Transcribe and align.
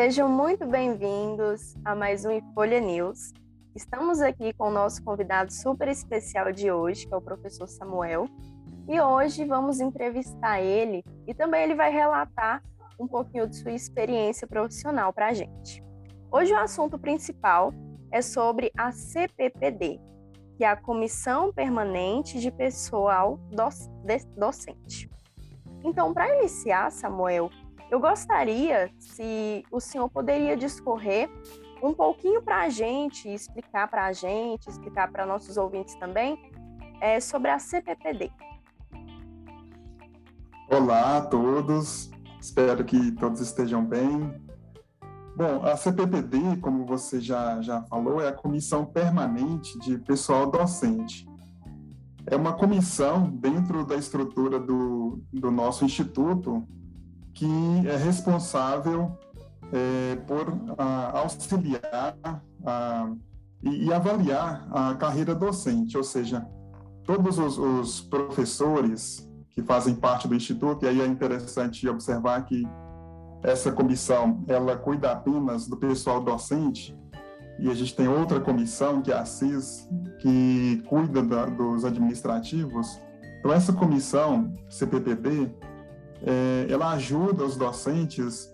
Sejam 0.00 0.28
muito 0.28 0.64
bem-vindos 0.64 1.74
a 1.84 1.92
mais 1.92 2.24
um 2.24 2.40
Folha 2.54 2.78
News. 2.78 3.32
Estamos 3.74 4.20
aqui 4.20 4.52
com 4.52 4.68
o 4.68 4.70
nosso 4.70 5.02
convidado 5.02 5.52
super 5.52 5.88
especial 5.88 6.52
de 6.52 6.70
hoje, 6.70 7.04
que 7.04 7.12
é 7.12 7.16
o 7.16 7.20
professor 7.20 7.66
Samuel. 7.66 8.28
E 8.88 9.00
hoje 9.00 9.44
vamos 9.44 9.80
entrevistar 9.80 10.60
ele 10.60 11.02
e 11.26 11.34
também 11.34 11.64
ele 11.64 11.74
vai 11.74 11.90
relatar 11.90 12.62
um 12.96 13.08
pouquinho 13.08 13.48
de 13.48 13.56
sua 13.56 13.72
experiência 13.72 14.46
profissional 14.46 15.12
para 15.12 15.30
a 15.30 15.32
gente. 15.32 15.82
Hoje 16.30 16.52
o 16.52 16.58
assunto 16.58 16.96
principal 16.96 17.74
é 18.12 18.22
sobre 18.22 18.70
a 18.78 18.92
CPPD, 18.92 19.98
que 20.56 20.62
é 20.62 20.68
a 20.68 20.76
Comissão 20.76 21.52
Permanente 21.52 22.38
de 22.38 22.52
Pessoal 22.52 23.40
Docente. 24.36 25.10
Então, 25.82 26.14
para 26.14 26.36
iniciar, 26.38 26.92
Samuel, 26.92 27.50
eu 27.90 27.98
gostaria 27.98 28.90
se 28.98 29.64
o 29.70 29.80
senhor 29.80 30.08
poderia 30.10 30.56
discorrer 30.56 31.30
um 31.82 31.94
pouquinho 31.94 32.42
para 32.42 32.62
a 32.62 32.68
gente, 32.68 33.28
explicar 33.28 33.88
para 33.88 34.06
a 34.06 34.12
gente, 34.12 34.68
explicar 34.68 35.10
para 35.10 35.24
nossos 35.24 35.56
ouvintes 35.56 35.94
também, 35.94 36.38
é, 37.00 37.20
sobre 37.20 37.50
a 37.50 37.58
CPPD. 37.58 38.30
Olá 40.70 41.18
a 41.18 41.20
todos, 41.22 42.10
espero 42.40 42.84
que 42.84 43.12
todos 43.12 43.40
estejam 43.40 43.82
bem. 43.82 44.34
Bom, 45.34 45.64
a 45.64 45.76
CPPD, 45.76 46.56
como 46.60 46.84
você 46.84 47.20
já, 47.20 47.62
já 47.62 47.80
falou, 47.84 48.20
é 48.20 48.28
a 48.28 48.32
Comissão 48.32 48.84
Permanente 48.84 49.78
de 49.78 49.96
Pessoal 49.98 50.50
Docente. 50.50 51.26
É 52.26 52.36
uma 52.36 52.52
comissão 52.52 53.30
dentro 53.30 53.86
da 53.86 53.94
estrutura 53.94 54.58
do, 54.58 55.22
do 55.32 55.50
nosso 55.50 55.84
instituto 55.84 56.66
que 57.38 57.88
é 57.88 57.96
responsável 57.96 59.16
é, 59.72 60.16
por 60.26 60.52
a, 60.76 61.20
auxiliar 61.20 62.16
a, 62.64 63.10
e, 63.62 63.86
e, 63.86 63.92
avaliar 63.92 64.66
a 64.72 64.94
carreira 64.94 65.34
docente, 65.34 65.96
ou 65.96 66.02
seja, 66.02 66.44
todos 67.04 67.38
os, 67.38 67.56
os 67.56 68.00
professores 68.00 69.28
que 69.50 69.62
fazem 69.62 69.94
parte 69.94 70.26
do 70.26 70.34
instituto, 70.34 70.84
e 70.84 70.88
aí 70.88 71.00
é 71.00 71.06
interessante 71.06 71.88
observar 71.88 72.44
que 72.44 72.66
essa 73.42 73.70
comissão 73.70 74.44
ela 74.48 74.76
cuida 74.76 75.12
apenas 75.12 75.68
do 75.68 75.76
pessoal 75.76 76.20
docente 76.20 76.96
e 77.60 77.70
a 77.70 77.74
gente 77.74 77.94
tem 77.94 78.08
outra 78.08 78.40
comissão 78.40 79.00
que 79.00 79.12
é 79.12 79.16
a 79.16 79.24
CIS 79.24 79.88
que 80.20 80.82
cuida 80.88 81.22
da, 81.22 81.46
dos 81.46 81.84
administrativos. 81.84 83.00
Então 83.38 83.52
essa 83.52 83.72
comissão 83.72 84.54
CPPD 84.68 85.50
é, 86.22 86.66
ela 86.70 86.92
ajuda 86.92 87.44
os 87.44 87.56
docentes 87.56 88.48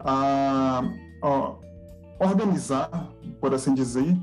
a, 0.00 0.82
a 1.22 1.54
organizar, 2.18 3.10
por 3.40 3.54
assim 3.54 3.74
dizer, 3.74 4.16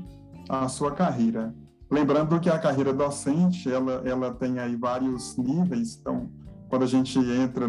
a 0.48 0.68
sua 0.68 0.92
carreira. 0.92 1.54
Lembrando 1.90 2.40
que 2.40 2.48
a 2.48 2.58
carreira 2.58 2.92
docente 2.92 3.70
ela 3.70 4.02
ela 4.04 4.32
tem 4.32 4.58
aí 4.58 4.76
vários 4.76 5.36
níveis. 5.36 5.98
Então 6.00 6.30
quando 6.68 6.84
a 6.84 6.86
gente 6.86 7.18
entra 7.18 7.66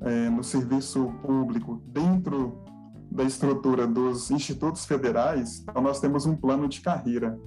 é, 0.00 0.28
no 0.28 0.42
serviço 0.42 1.12
público 1.22 1.80
dentro 1.86 2.60
da 3.08 3.22
estrutura 3.22 3.86
dos 3.86 4.32
institutos 4.32 4.84
federais, 4.84 5.60
então 5.60 5.80
nós 5.80 6.00
temos 6.00 6.26
um 6.26 6.34
plano 6.34 6.68
de 6.68 6.80
carreira. 6.80 7.38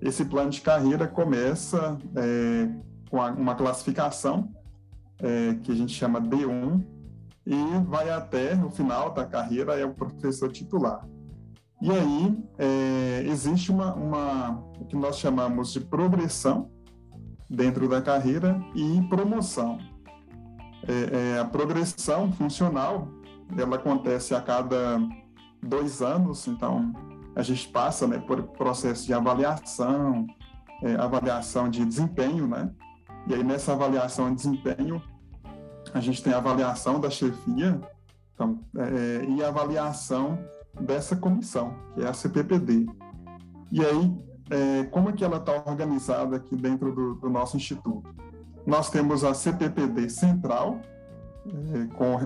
Esse 0.00 0.24
plano 0.24 0.50
de 0.50 0.62
carreira 0.62 1.06
começa 1.06 1.98
é, 2.16 2.70
com 3.10 3.18
uma 3.18 3.54
classificação 3.54 4.50
é, 5.22 5.54
que 5.62 5.72
a 5.72 5.74
gente 5.74 5.94
chama 5.94 6.20
D1 6.20 6.84
e 7.46 7.56
vai 7.86 8.10
até 8.10 8.54
o 8.54 8.70
final 8.70 9.12
da 9.12 9.24
carreira 9.24 9.78
é 9.78 9.84
o 9.84 9.94
professor 9.94 10.50
titular. 10.50 11.06
E 11.80 11.90
aí 11.90 12.38
é, 12.58 13.24
existe 13.26 13.70
uma, 13.72 13.94
uma 13.94 14.50
o 14.78 14.84
que 14.84 14.96
nós 14.96 15.18
chamamos 15.18 15.72
de 15.72 15.80
progressão 15.80 16.70
dentro 17.48 17.88
da 17.88 18.00
carreira 18.02 18.60
e 18.74 19.02
promoção 19.08 19.78
é, 20.86 21.34
é, 21.34 21.38
a 21.38 21.44
progressão 21.44 22.32
funcional 22.32 23.08
ela 23.56 23.76
acontece 23.76 24.34
a 24.34 24.40
cada 24.40 24.98
dois 25.62 26.00
anos, 26.00 26.48
então 26.48 26.92
a 27.36 27.42
gente 27.42 27.68
passa 27.68 28.06
né, 28.06 28.18
por 28.18 28.42
processo 28.42 29.06
de 29.06 29.12
avaliação, 29.12 30.26
é, 30.82 30.94
avaliação 30.96 31.68
de 31.68 31.84
desempenho, 31.84 32.46
né? 32.46 32.70
E 33.28 33.34
aí 33.34 33.44
nessa 33.44 33.72
avaliação 33.72 34.30
de 34.30 34.36
desempenho 34.36 35.00
a 35.94 36.00
gente 36.00 36.22
tem 36.22 36.32
a 36.32 36.38
avaliação 36.38 37.00
da 37.00 37.10
chefia, 37.10 37.80
então, 38.34 38.58
é, 38.76 39.24
e 39.28 39.42
a 39.42 39.48
avaliação 39.48 40.38
dessa 40.80 41.14
comissão, 41.14 41.74
que 41.94 42.02
é 42.02 42.08
a 42.08 42.14
CPPD. 42.14 42.86
E 43.70 43.84
aí, 43.84 44.18
é, 44.50 44.84
como 44.84 45.10
é 45.10 45.12
que 45.12 45.24
ela 45.24 45.36
está 45.36 45.62
organizada 45.66 46.36
aqui 46.36 46.56
dentro 46.56 46.94
do, 46.94 47.14
do 47.14 47.30
nosso 47.30 47.56
instituto? 47.56 48.14
Nós 48.66 48.90
temos 48.90 49.24
a 49.24 49.34
CPPD 49.34 50.08
Central, 50.08 50.80
é, 51.46 51.94
com 51.94 52.18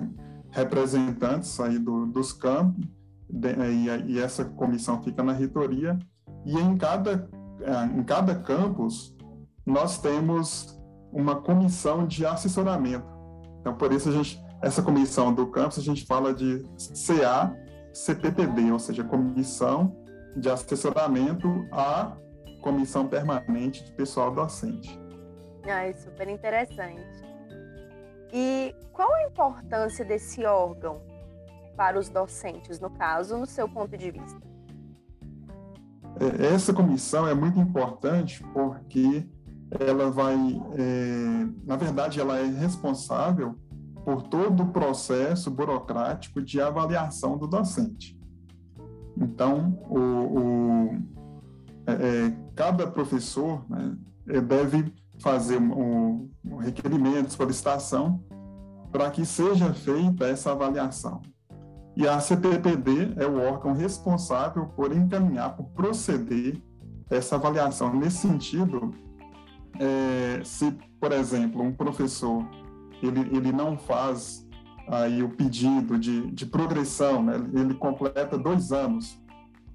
representantes 0.50 1.58
aí 1.60 1.78
do, 1.78 2.06
dos 2.06 2.32
campos, 2.32 2.84
de, 3.28 3.48
e, 3.52 4.12
e, 4.12 4.20
essa 4.20 4.44
comissão 4.44 5.02
fica 5.02 5.22
na 5.22 5.32
reitoria, 5.32 5.98
e 6.44 6.56
em 6.58 6.76
cada, 6.76 7.28
é, 7.60 7.98
em 7.98 8.02
cada 8.04 8.34
campus 8.34 9.16
nós 9.64 9.98
temos 9.98 10.78
uma 11.12 11.36
comissão 11.36 12.06
de 12.06 12.24
assessoramento. 12.24 13.15
Então, 13.66 13.76
por 13.76 13.92
isso, 13.92 14.08
a 14.08 14.12
gente, 14.12 14.40
essa 14.62 14.80
comissão 14.80 15.34
do 15.34 15.48
campus, 15.48 15.76
a 15.76 15.82
gente 15.82 16.06
fala 16.06 16.32
de 16.32 16.62
CA-CPPD, 17.04 18.70
ou 18.70 18.78
seja, 18.78 19.02
Comissão 19.02 19.92
de 20.36 20.48
Assessoramento 20.48 21.66
à 21.72 22.16
Comissão 22.62 23.08
Permanente 23.08 23.82
de 23.82 23.90
Pessoal 23.90 24.30
Docente. 24.30 24.96
Ah, 25.64 25.84
é 25.84 25.92
super 25.94 26.28
interessante. 26.28 27.04
E 28.32 28.72
qual 28.92 29.12
a 29.12 29.24
importância 29.24 30.04
desse 30.04 30.44
órgão 30.44 31.02
para 31.76 31.98
os 31.98 32.08
docentes, 32.08 32.78
no 32.78 32.90
caso, 32.90 33.36
no 33.36 33.46
seu 33.46 33.68
ponto 33.68 33.96
de 33.96 34.12
vista? 34.12 34.40
É, 36.20 36.54
essa 36.54 36.72
comissão 36.72 37.26
é 37.26 37.34
muito 37.34 37.58
importante 37.58 38.44
porque 38.52 39.28
ela 39.70 40.10
vai, 40.10 40.36
é, 40.74 41.46
na 41.64 41.76
verdade, 41.76 42.20
ela 42.20 42.38
é 42.38 42.46
responsável 42.46 43.56
por 44.04 44.22
todo 44.22 44.62
o 44.62 44.68
processo 44.68 45.50
burocrático 45.50 46.40
de 46.40 46.60
avaliação 46.60 47.36
do 47.36 47.46
docente. 47.46 48.16
Então, 49.16 49.78
o, 49.88 49.98
o 49.98 50.98
é, 51.86 51.92
é 51.92 52.36
cada 52.54 52.86
professor 52.86 53.64
né, 53.68 53.96
deve 54.42 54.92
fazer 55.18 55.58
um, 55.58 56.30
um 56.44 56.56
requerimento, 56.56 57.32
solicitação, 57.32 58.22
para 58.92 59.10
que 59.10 59.24
seja 59.24 59.72
feita 59.74 60.26
essa 60.26 60.52
avaliação. 60.52 61.20
E 61.96 62.06
a 62.06 62.20
CPPD 62.20 63.14
é 63.16 63.26
o 63.26 63.38
órgão 63.40 63.72
responsável 63.72 64.66
por 64.66 64.94
encaminhar, 64.94 65.56
por 65.56 65.64
proceder 65.70 66.62
essa 67.10 67.36
avaliação. 67.36 67.94
Nesse 67.94 68.18
sentido, 68.18 68.92
é, 69.80 70.44
se, 70.44 70.72
por 71.00 71.12
exemplo, 71.12 71.62
um 71.62 71.72
professor 71.72 72.44
ele, 73.02 73.20
ele 73.36 73.52
não 73.52 73.76
faz 73.76 74.46
aí 74.88 75.22
o 75.22 75.28
pedido 75.28 75.98
de, 75.98 76.30
de 76.30 76.46
progressão, 76.46 77.22
né? 77.22 77.34
ele 77.54 77.74
completa 77.74 78.38
dois 78.38 78.72
anos, 78.72 79.20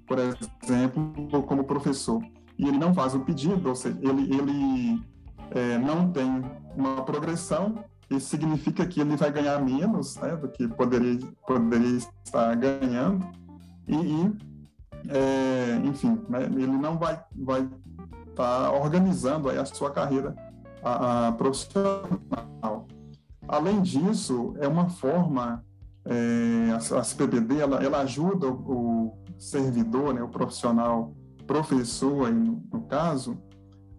por 0.06 0.18
exemplo, 0.18 1.12
como 1.46 1.64
professor, 1.64 2.22
e 2.58 2.66
ele 2.66 2.78
não 2.78 2.94
faz 2.94 3.14
o 3.14 3.20
pedido, 3.20 3.68
ou 3.68 3.74
seja, 3.74 3.98
ele, 4.00 4.22
ele 4.34 5.02
é, 5.50 5.78
não 5.78 6.10
tem 6.10 6.42
uma 6.76 7.02
progressão, 7.02 7.84
isso 8.10 8.28
significa 8.28 8.86
que 8.86 9.00
ele 9.00 9.16
vai 9.16 9.30
ganhar 9.30 9.60
menos 9.60 10.16
né, 10.16 10.36
do 10.36 10.48
que 10.48 10.66
poderia, 10.68 11.18
poderia 11.46 11.98
estar 12.24 12.54
ganhando, 12.56 13.26
e, 13.86 13.96
e 13.96 14.32
é, 15.08 15.80
enfim, 15.84 16.20
né, 16.28 16.44
ele 16.44 16.66
não 16.66 16.98
vai 16.98 17.20
vai 17.34 17.68
tá 18.34 18.72
organizando 18.72 19.48
aí 19.48 19.58
a 19.58 19.64
sua 19.64 19.90
carreira 19.90 20.34
a, 20.82 21.28
a 21.28 21.32
profissional. 21.32 22.86
Além 23.46 23.80
disso, 23.82 24.54
é 24.58 24.66
uma 24.66 24.88
forma, 24.88 25.64
é, 26.04 26.70
a, 26.72 26.98
a 26.98 27.04
CPBD, 27.04 27.58
ela, 27.58 27.82
ela 27.82 28.00
ajuda 28.00 28.48
o, 28.48 29.08
o 29.08 29.18
servidor, 29.38 30.14
né, 30.14 30.22
o 30.22 30.28
profissional, 30.28 31.14
professor 31.46 32.26
aí 32.26 32.34
no, 32.34 32.62
no 32.72 32.82
caso, 32.82 33.36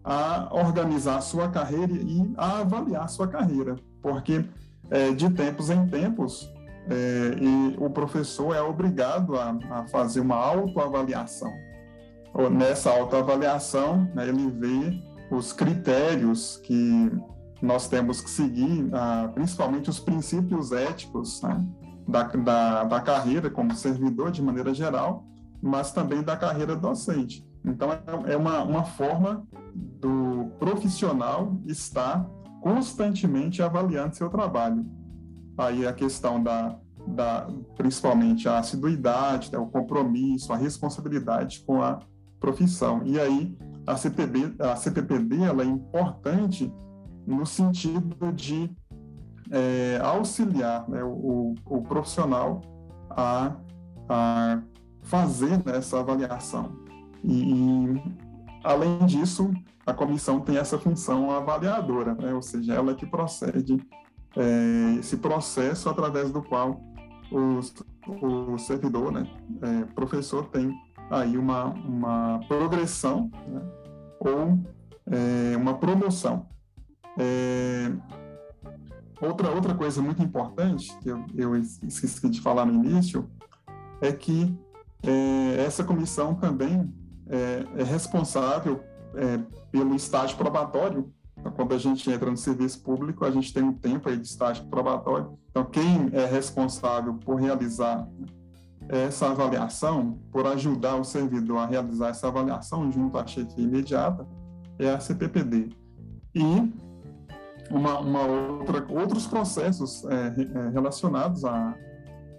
a 0.03 0.50
organizar 0.51 1.18
a 1.18 1.21
sua 1.21 1.50
carreira 1.50 1.94
e 1.94 2.33
a 2.38 2.59
avaliar 2.59 3.06
a 3.06 3.07
sua 3.07 3.27
carreira, 3.27 3.75
porque 4.01 4.45
é, 4.89 5.12
de 5.12 5.29
tempos 5.29 5.69
em 5.69 5.88
tempos 5.88 6.51
é, 6.89 7.38
e 7.39 7.75
o 7.77 7.89
professor 7.89 8.53
é 8.53 8.62
obrigado 8.62 9.38
a, 9.38 9.57
a 9.69 9.88
fazer 9.88 10.19
uma 10.19 10.36
autoavaliação. 10.36 11.51
Nessa 12.51 12.89
autoavaliação, 12.89 14.09
né, 14.15 14.27
ele 14.27 14.50
vê 14.50 15.00
os 15.30 15.53
critérios 15.53 16.57
que 16.63 17.12
nós 17.62 17.88
temos 17.88 18.21
que 18.21 18.30
seguir, 18.30 18.89
ah, 18.91 19.31
principalmente 19.33 19.89
os 19.89 20.00
princípios 20.00 20.71
éticos, 20.71 21.41
né, 21.41 21.65
da, 22.07 22.24
da, 22.24 22.83
da 22.83 23.00
carreira 23.00 23.50
como 23.50 23.74
servidor 23.75 24.31
de 24.31 24.41
maneira 24.41 24.74
geral, 24.74 25.25
mas 25.62 25.91
também 25.91 26.21
da 26.21 26.35
carreira 26.35 26.75
docente. 26.75 27.47
Então, 27.63 27.89
é, 28.25 28.36
uma, 28.36 28.63
uma 28.63 28.83
forma 28.83 29.47
do 29.74 30.51
profissional 30.59 31.57
estar 31.65 32.29
constantemente 32.62 33.62
avaliando 33.62 34.15
seu 34.15 34.29
trabalho. 34.29 34.86
Aí 35.57 35.88
a 35.88 35.94
questão 35.94 36.41
da, 36.44 36.77
da 37.07 37.47
principalmente 37.77 38.50
a 38.50 38.59
assiduidade, 38.59 39.51
né, 39.51 39.57
o 39.57 39.68
compromisso, 39.68 40.51
a 40.51 40.57
responsabilidade 40.57 41.63
com 41.65 41.81
a 41.81 42.00
profissão. 42.43 43.01
E 43.05 43.17
aí 43.17 43.57
a 43.87 43.95
CPB, 43.95 44.55
a 44.59 44.75
CPPD, 44.75 45.43
ela 45.43 45.63
é 45.63 45.65
importante 45.65 46.69
no 47.25 47.45
sentido 47.45 48.33
de 48.33 48.69
é, 49.49 49.97
auxiliar 50.03 50.89
né, 50.89 51.01
o, 51.05 51.55
o, 51.65 51.81
profissional 51.83 52.59
a, 53.09 53.55
a 54.09 54.61
fazer 55.03 55.63
né, 55.65 55.77
essa 55.77 56.01
avaliação. 56.01 56.75
E, 57.23 57.53
e, 57.53 58.03
além 58.61 59.05
disso, 59.05 59.53
a 59.85 59.93
comissão 59.93 60.41
tem 60.41 60.57
essa 60.57 60.77
função 60.77 61.31
avaliadora, 61.31 62.13
né, 62.15 62.33
ou 62.33 62.41
seja, 62.41 62.73
ela 62.73 62.93
que 62.93 63.05
procede 63.05 63.79
é, 64.35 64.99
esse 64.99 65.15
processo 65.15 65.87
através 65.87 66.29
do 66.29 66.43
qual 66.43 66.81
os, 67.31 67.73
o 68.21 68.57
servidor, 68.57 69.13
né, 69.13 69.25
é, 69.61 69.85
professor, 69.93 70.45
tem 70.47 70.73
aí 71.13 71.38
uma, 71.38 71.65
uma 71.65 72.39
progressão 72.48 73.30
né, 73.48 73.62
ou 74.19 74.60
é, 75.06 75.56
uma 75.57 75.75
promoção. 75.75 76.48
É, 77.18 77.92
outra, 79.21 79.50
outra 79.51 79.75
coisa 79.75 80.01
muito 80.01 80.21
importante, 80.21 80.98
que 81.00 81.10
eu, 81.10 81.25
eu 81.36 81.56
esqueci 81.56 82.30
de 82.30 82.42
falar 82.42 82.65
no 82.65 82.74
início, 82.74 83.30
é 84.01 84.12
que 84.12 84.57
é, 85.04 85.63
essa 85.63 85.83
comissão 85.83 86.33
também 86.36 86.92
é, 87.27 87.65
é 87.77 87.83
responsável 87.83 88.83
é, 89.15 89.39
pelo 89.71 89.95
estágio 89.95 90.38
probatório. 90.38 91.12
Então, 91.38 91.51
quando 91.51 91.74
a 91.74 91.77
gente 91.77 92.10
entra 92.10 92.30
no 92.30 92.38
serviço 92.38 92.81
público, 92.81 93.25
a 93.25 93.31
gente 93.31 93.54
tem 93.54 93.63
um 93.63 93.74
tempo 93.74 94.07
aí 94.07 94.18
de 94.18 94.27
estágio 94.27 94.65
probatório. 94.65 95.38
Então, 95.50 95.65
quem 95.65 96.10
é 96.13 96.25
responsável 96.25 97.15
por 97.15 97.36
realizar 97.36 98.07
essa 98.89 99.30
avaliação, 99.30 100.19
por 100.31 100.45
ajudar 100.47 100.95
o 100.95 101.03
servidor 101.03 101.59
a 101.59 101.65
realizar 101.65 102.09
essa 102.09 102.27
avaliação 102.27 102.91
junto 102.91 103.18
à 103.18 103.25
chefia 103.25 103.63
imediata, 103.63 104.27
é 104.77 104.89
a 104.89 105.00
CPPD. 105.00 105.69
E 106.35 106.74
uma, 107.69 108.00
uma 108.00 108.21
outra, 108.24 108.85
outros 108.89 109.25
processos 109.25 110.03
é, 110.06 110.15
é, 110.15 110.69
relacionados 110.69 111.45
à, 111.45 111.75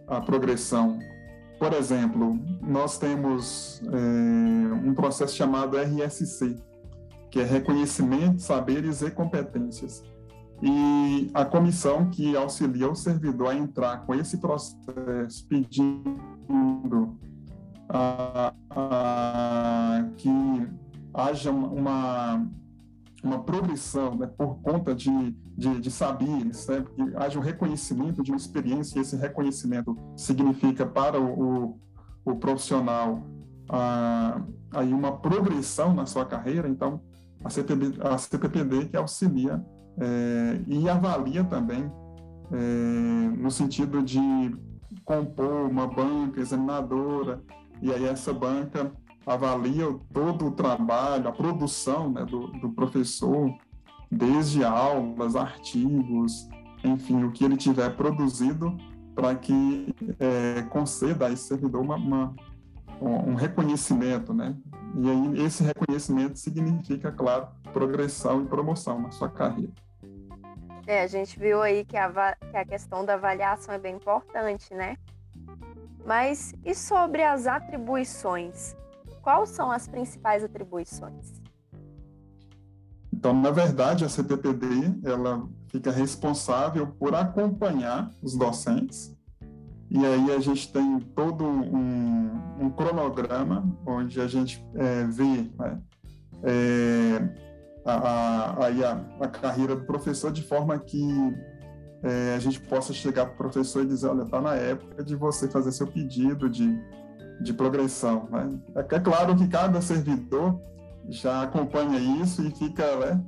à 0.07 0.21
progressão. 0.21 0.99
Por 1.59 1.73
exemplo, 1.73 2.39
nós 2.61 2.99
temos 2.99 3.83
é, 3.87 4.89
um 4.89 4.95
processo 4.95 5.35
chamado 5.35 5.77
RSC, 5.77 6.57
que 7.31 7.41
é 7.41 7.45
Reconhecimento, 7.45 8.43
Saberes 8.43 9.03
e 9.03 9.11
Competências. 9.11 10.03
E 10.67 11.31
a 11.35 11.45
comissão 11.45 12.09
que 12.09 12.35
auxilia 12.35 12.91
o 12.91 12.95
servidor 12.95 13.49
a 13.49 13.55
entrar 13.55 14.07
com 14.07 14.15
esse 14.15 14.39
processo 14.39 15.47
pedindo 15.47 17.19
a, 17.87 18.55
a, 18.71 20.09
que 20.17 20.31
haja 21.13 21.51
uma, 21.51 22.49
uma 23.23 23.43
progressão 23.43 24.15
né, 24.15 24.27
por 24.27 24.63
conta 24.63 24.95
de, 24.95 25.37
de, 25.55 25.83
de 25.83 25.91
saberes, 25.91 26.67
né, 26.67 26.83
que 26.97 27.15
haja 27.15 27.39
um 27.39 27.43
reconhecimento 27.43 28.23
de 28.23 28.31
uma 28.31 28.39
experiência, 28.39 28.99
e 28.99 29.03
esse 29.03 29.17
reconhecimento 29.17 29.95
significa 30.17 30.87
para 30.87 31.21
o, 31.21 31.75
o, 31.75 31.81
o 32.25 32.37
profissional 32.37 33.23
ah, 33.69 34.41
aí 34.71 34.95
uma 34.95 35.13
progressão 35.19 35.93
na 35.93 36.07
sua 36.07 36.25
carreira, 36.25 36.71
então 36.71 37.03
a, 37.45 37.51
CPB, 37.51 37.99
a 38.01 38.17
CPPD 38.17 38.87
que 38.87 38.97
auxilia 38.97 39.63
é, 39.99 40.61
e 40.67 40.89
avalia 40.89 41.45
também 41.45 41.91
é, 42.53 43.37
no 43.37 43.51
sentido 43.51 44.03
de 44.03 44.21
compor 45.05 45.69
uma 45.69 45.87
banca 45.87 46.41
examinadora, 46.41 47.43
e 47.81 47.93
aí 47.93 48.05
essa 48.05 48.33
banca 48.33 48.93
avalia 49.27 49.87
todo 50.13 50.47
o 50.47 50.51
trabalho, 50.51 51.29
a 51.29 51.33
produção 51.33 52.11
né, 52.11 52.25
do, 52.25 52.49
do 52.49 52.71
professor, 52.71 53.53
desde 54.11 54.65
aulas, 54.65 55.35
artigos, 55.35 56.49
enfim, 56.85 57.25
o 57.25 57.33
que 57.33 57.45
ele 57.45 57.57
tiver 57.57 57.91
produzido, 57.97 58.77
para 59.15 59.35
que 59.35 59.95
é, 60.19 60.63
conceda 60.63 61.27
a 61.27 61.33
esse 61.33 61.45
servidor 61.45 61.81
uma, 61.81 61.97
uma, 61.97 62.35
um 63.01 63.35
reconhecimento, 63.35 64.35
né? 64.35 64.57
E 64.97 65.11
aí 65.11 65.45
esse 65.45 65.63
reconhecimento 65.63 66.39
significa, 66.39 67.11
claro, 67.11 67.49
progressão 67.73 68.43
e 68.43 68.47
promoção 68.47 69.01
na 69.01 69.11
sua 69.11 69.29
carreira. 69.29 69.73
É, 70.87 71.03
a 71.03 71.07
gente 71.07 71.39
viu 71.39 71.63
aí 71.63 71.85
que 71.85 71.97
a, 71.97 72.37
que 72.51 72.57
a 72.57 72.65
questão 72.65 73.05
da 73.05 73.15
avaliação 73.15 73.75
é 73.75 73.79
bem 73.79 73.97
importante, 73.97 74.75
né? 74.75 74.97
Mas 76.05 76.55
e 76.65 76.75
sobre 76.75 77.23
as 77.23 77.47
atribuições? 77.47 78.77
Quais 79.23 79.49
são 79.51 79.71
as 79.71 79.89
principais 79.89 80.45
atribuições? 80.45 81.43
Então, 83.11 83.33
na 83.33 83.51
verdade, 83.51 84.05
a 84.05 84.09
CPPD 84.09 84.67
ela 85.03 85.49
fica 85.69 85.91
responsável 85.91 86.89
por 86.89 87.15
acompanhar 87.15 88.13
os 88.23 88.37
docentes. 88.37 89.17
E 89.91 90.05
aí 90.05 90.31
a 90.33 90.41
gente 90.41 90.71
tem 90.71 91.01
todo 91.15 91.45
um, 91.45 92.31
um 92.61 92.71
cronograma 92.71 93.65
onde 93.87 94.21
a 94.21 94.27
gente 94.27 94.63
é, 94.75 95.05
vê 95.05 95.51
né, 95.59 95.81
é, 96.43 97.54
a, 97.85 97.95
a, 97.95 98.67
a, 98.67 99.25
a, 99.25 99.29
carreira 99.29 99.77
do 99.77 99.85
professor 99.85 100.33
de 100.33 100.43
forma 100.43 100.79
que 100.79 101.03
é, 102.03 102.35
a 102.35 102.39
gente 102.39 102.61
possa 102.61 102.93
chegar 102.93 103.27
para 103.27 103.35
o 103.35 103.37
professor 103.37 103.83
e 103.83 103.87
dizer, 103.87 104.09
olha, 104.09 104.23
está 104.23 104.41
na 104.41 104.55
época 104.55 105.03
de 105.03 105.15
você 105.15 105.49
fazer 105.49 105.73
seu 105.73 105.87
pedido 105.87 106.49
de 106.49 106.79
de 107.41 107.53
progressão. 107.53 108.29
Né? 108.31 108.59
É, 108.77 108.81
é 108.81 109.01
claro 109.01 109.37
que 109.37 109.47
cada 109.49 109.81
servidor 109.81 110.61
já 111.09 111.43
acompanha 111.43 111.99
isso 112.23 112.43
e 112.43 112.51
fica, 112.51 112.97
né, 112.97 113.25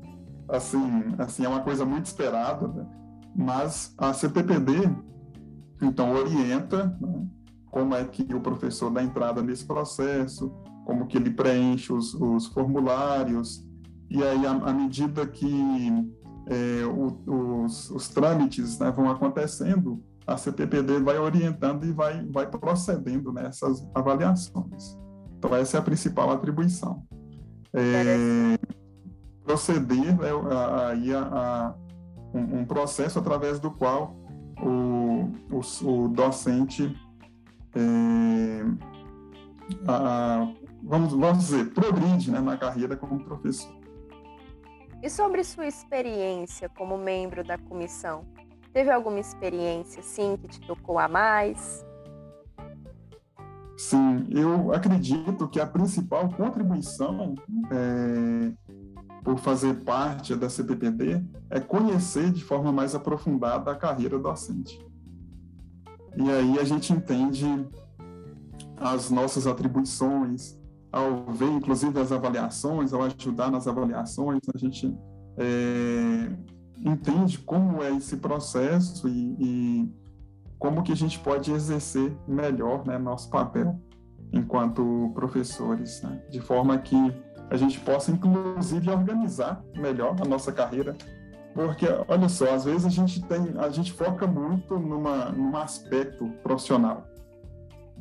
assim, 0.48 1.14
assim 1.18 1.44
é 1.44 1.48
uma 1.48 1.60
coisa 1.60 1.84
muito 1.84 2.06
esperada, 2.06 2.68
né? 2.68 2.86
mas 3.34 3.94
a 3.98 4.12
CPPD, 4.12 4.72
então, 5.82 6.12
orienta 6.12 6.96
né, 7.00 7.26
como 7.70 7.94
é 7.94 8.04
que 8.04 8.34
o 8.34 8.40
professor 8.40 8.90
dá 8.90 9.02
entrada 9.02 9.42
nesse 9.42 9.66
processo, 9.66 10.50
como 10.86 11.06
que 11.06 11.18
ele 11.18 11.30
preenche 11.30 11.92
os, 11.92 12.14
os 12.14 12.46
formulários, 12.46 13.62
e 14.16 14.24
aí, 14.24 14.46
à 14.46 14.72
medida 14.72 15.26
que 15.26 15.46
é, 16.46 16.86
o, 16.86 17.64
os, 17.64 17.90
os 17.90 18.08
trâmites 18.08 18.78
né, 18.78 18.90
vão 18.90 19.10
acontecendo, 19.10 20.02
a 20.26 20.38
CPPD 20.38 21.00
vai 21.00 21.18
orientando 21.18 21.84
e 21.84 21.92
vai, 21.92 22.24
vai 22.24 22.46
procedendo 22.46 23.30
nessas 23.30 23.86
avaliações. 23.94 24.98
Então, 25.36 25.54
essa 25.54 25.76
é 25.76 25.80
a 25.80 25.82
principal 25.82 26.30
atribuição. 26.30 27.04
É, 27.74 28.58
proceder 29.44 30.16
né, 30.16 30.30
aí 30.88 31.14
a, 31.14 31.20
a, 31.20 31.74
um, 32.32 32.60
um, 32.60 32.64
processo 32.64 33.18
através 33.18 33.60
do 33.60 33.70
qual 33.70 34.16
o, 34.62 35.30
o, 35.50 35.60
o 35.84 36.08
docente, 36.08 36.96
é, 37.74 38.64
a, 39.86 40.48
vamos, 40.82 41.12
vamos 41.12 41.38
dizer, 41.38 41.74
progride 41.74 42.30
né, 42.30 42.40
na 42.40 42.56
carreira 42.56 42.96
como 42.96 43.22
professor. 43.22 43.75
E 45.02 45.10
sobre 45.10 45.44
sua 45.44 45.66
experiência 45.66 46.68
como 46.68 46.96
membro 46.96 47.44
da 47.44 47.58
comissão? 47.58 48.24
Teve 48.72 48.90
alguma 48.90 49.20
experiência, 49.20 50.02
sim, 50.02 50.36
que 50.36 50.48
te 50.48 50.60
tocou 50.66 50.98
a 50.98 51.08
mais? 51.08 51.84
Sim, 53.76 54.26
eu 54.30 54.72
acredito 54.72 55.48
que 55.48 55.60
a 55.60 55.66
principal 55.66 56.28
contribuição 56.30 57.34
é, 57.70 58.52
por 59.22 59.38
fazer 59.38 59.74
parte 59.84 60.34
da 60.34 60.48
CPPD 60.48 61.22
é 61.50 61.60
conhecer 61.60 62.30
de 62.30 62.42
forma 62.42 62.72
mais 62.72 62.94
aprofundada 62.94 63.70
a 63.70 63.76
carreira 63.76 64.18
docente. 64.18 64.84
E 66.16 66.30
aí 66.30 66.58
a 66.58 66.64
gente 66.64 66.92
entende 66.92 67.46
as 68.78 69.10
nossas 69.10 69.46
atribuições, 69.46 70.58
ao 70.96 71.26
ver 71.32 71.50
inclusive 71.50 72.00
as 72.00 72.10
avaliações, 72.10 72.92
ao 72.92 73.02
ajudar 73.02 73.50
nas 73.50 73.68
avaliações, 73.68 74.40
a 74.54 74.58
gente 74.58 74.96
é, 75.36 76.30
entende 76.84 77.38
como 77.38 77.82
é 77.82 77.94
esse 77.94 78.16
processo 78.16 79.06
e, 79.06 79.36
e 79.38 79.94
como 80.58 80.82
que 80.82 80.92
a 80.92 80.96
gente 80.96 81.18
pode 81.18 81.52
exercer 81.52 82.16
melhor 82.26 82.86
né, 82.86 82.96
nosso 82.96 83.28
papel 83.28 83.78
enquanto 84.32 85.12
professores, 85.14 86.02
né? 86.02 86.22
de 86.30 86.40
forma 86.40 86.78
que 86.78 86.96
a 87.50 87.56
gente 87.56 87.78
possa, 87.78 88.10
inclusive, 88.10 88.90
organizar 88.90 89.62
melhor 89.76 90.16
a 90.20 90.24
nossa 90.24 90.50
carreira 90.50 90.96
Porque, 91.54 91.86
olha 92.08 92.28
só, 92.28 92.52
às 92.52 92.64
vezes 92.64 92.86
a 92.86 92.90
gente 92.90 93.22
tem, 93.22 93.54
a 93.58 93.68
gente 93.68 93.92
foca 93.92 94.26
muito 94.26 94.78
numa, 94.78 95.30
num 95.30 95.56
aspecto 95.56 96.28
profissional. 96.42 97.06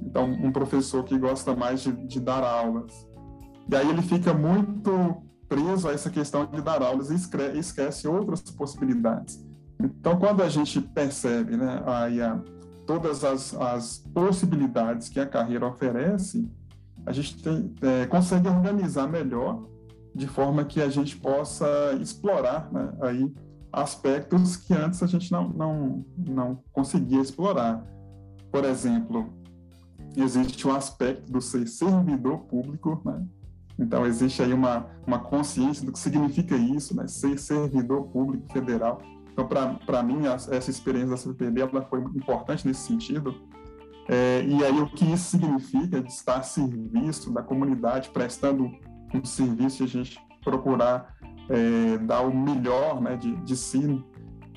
Então, 0.02 0.25
um 0.25 0.52
professor 0.52 1.04
que 1.04 1.18
gosta 1.18 1.56
mais 1.56 1.82
de, 1.82 1.92
de 1.92 2.20
dar 2.20 2.44
aulas. 2.44 3.08
E 3.70 3.75
aí 3.75 3.90
ele 3.90 4.02
fica 4.02 4.34
muito 4.34 5.22
preso 5.48 5.88
a 5.88 5.94
essa 5.94 6.10
questão 6.10 6.46
de 6.46 6.62
dar 6.62 6.82
aulas 6.82 7.10
e 7.10 7.60
esquece 7.60 8.08
outras 8.08 8.42
possibilidades. 8.42 9.44
Então, 9.80 10.18
quando 10.18 10.42
a 10.42 10.50
gente 10.50 10.80
percebe 10.82 11.58
né, 11.58 11.84
aí 11.86 12.22
a, 12.22 12.40
todas 12.86 13.24
as, 13.24 13.54
as, 13.56 13.98
possibilidades 14.14 15.10
que 15.10 15.20
a 15.20 15.25
carreira 15.25 15.68
oferece, 15.68 16.50
a 17.06 17.12
gente 17.12 17.42
tem, 17.42 17.74
é, 17.82 18.06
consegue 18.06 18.48
organizar 18.48 19.08
melhor 19.08 19.64
de 20.14 20.28
forma 20.28 20.64
que 20.64 20.82
a 20.82 20.90
gente 20.90 21.18
possa 21.18 21.68
explorar 22.02 22.72
né, 22.72 22.94
aí 23.02 23.34
aspectos 23.72 24.56
que 24.56 24.74
antes 24.74 25.04
a 25.04 25.08
gente 25.08 25.30
não, 25.32 25.50
não, 25.50 26.06
não 26.18 26.64
conseguia 26.72 27.20
explorar. 27.20 27.86
Por 28.50 28.64
exemplo, 28.64 29.34
existe 30.17 30.67
o 30.67 30.72
aspecto 30.72 31.31
do 31.31 31.41
ser 31.41 31.67
servidor 31.67 32.39
público, 32.39 33.01
né? 33.05 33.25
Então, 33.77 34.05
existe 34.05 34.41
aí 34.41 34.53
uma, 34.53 34.88
uma 35.05 35.19
consciência 35.19 35.86
do 35.86 35.91
que 35.91 36.00
significa 36.00 36.55
isso, 36.55 36.95
né? 36.95 37.07
Ser 37.07 37.38
servidor 37.38 38.07
público 38.07 38.51
federal. 38.51 39.01
Então, 39.34 39.45
para 39.48 40.01
mim, 40.01 40.25
essa 40.25 40.72
experiência 40.72 41.10
da 41.10 41.17
CPPD 41.17 41.62
ela 41.62 41.81
foi 41.81 42.00
importante 42.15 42.65
nesse 42.65 42.81
sentido. 42.81 43.36
É, 44.07 44.45
e 44.48 44.63
aí, 44.63 44.79
o 44.79 44.88
que 44.88 45.03
isso 45.05 45.25
significa 45.31 46.01
de 46.01 46.10
estar 46.10 46.38
a 46.38 46.43
serviço 46.43 47.34
da 47.34 47.43
comunidade, 47.43 48.10
prestando 48.12 48.72
um 49.13 49.25
serviço 49.25 49.84
e 49.84 49.86
a 49.86 49.88
gente 49.88 50.19
procurar 50.41 51.15
é, 51.50 51.98
dar 51.98 52.22
o 52.22 52.34
melhor 52.34 53.01
né, 53.01 53.17
de, 53.17 53.36
de 53.38 53.57
si 53.57 54.03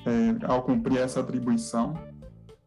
é, 0.05 0.45
ao 0.45 0.63
cumprir 0.63 0.99
essa 0.99 1.19
atribuição. 1.19 1.93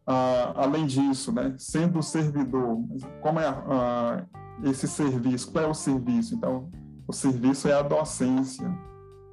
Ah, 0.05 0.53
além 0.57 0.85
disso, 0.85 1.31
né, 1.31 1.55
sendo 1.57 2.01
servidor, 2.03 2.77
como 3.21 3.39
é 3.39 3.47
ah, 3.47 4.25
esse 4.63 4.87
serviço? 4.87 5.51
Qual 5.51 5.63
é 5.63 5.67
o 5.67 5.73
serviço? 5.73 6.35
Então, 6.35 6.69
o 7.07 7.13
serviço 7.13 7.67
é 7.67 7.73
a 7.73 7.81
docência, 7.81 8.69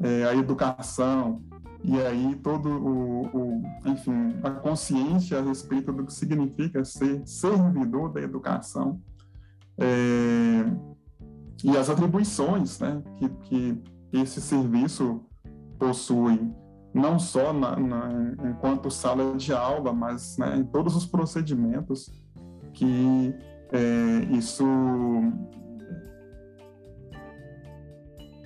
é 0.00 0.24
a 0.24 0.34
educação, 0.34 1.42
e 1.82 1.98
aí 2.00 2.36
todo 2.36 2.68
o, 2.68 3.22
o, 3.36 3.62
enfim, 3.86 4.36
a 4.42 4.50
consciência 4.50 5.38
a 5.38 5.42
respeito 5.42 5.92
do 5.92 6.04
que 6.04 6.12
significa 6.12 6.84
ser 6.84 7.26
servidor 7.26 8.12
da 8.12 8.20
educação 8.20 9.00
é, 9.78 10.64
e 11.64 11.76
as 11.76 11.88
atribuições 11.88 12.78
né, 12.80 13.02
que, 13.16 13.28
que 13.28 13.82
esse 14.12 14.40
serviço 14.40 15.24
possui, 15.78 16.52
não 16.92 17.18
só 17.18 17.52
na, 17.52 17.76
na, 17.76 18.35
enquanto 18.50 18.90
sala 18.90 19.37
de 19.37 19.52
aula, 19.52 19.92
mas 19.92 20.37
né, 20.38 20.56
em 20.56 20.64
todos 20.64 20.97
os 20.97 21.06
procedimentos 21.06 22.11
que 22.73 23.35
é, 23.73 24.37
isso 24.37 24.64